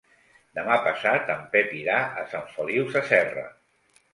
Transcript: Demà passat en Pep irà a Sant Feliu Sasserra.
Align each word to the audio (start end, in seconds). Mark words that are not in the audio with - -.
Demà 0.59 0.77
passat 0.87 1.29
en 1.35 1.45
Pep 1.55 1.75
irà 1.81 1.99
a 2.23 2.27
Sant 2.35 2.51
Feliu 2.57 2.89
Sasserra. 2.97 3.45